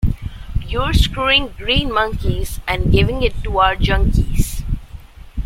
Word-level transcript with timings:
You're 0.65 0.93
screwing 0.93 1.49
green 1.57 1.93
monkeys 1.93 2.59
and 2.67 2.91
giving 2.91 3.21
it 3.21 3.35
to 3.43 3.59
our 3.59 3.75
junkies. 3.75 4.63